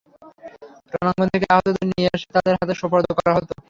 [0.93, 3.49] রণাঙ্গন থেকে আহতদের নিয়ে এসে তাদের হাতে সোপর্দ করা হত।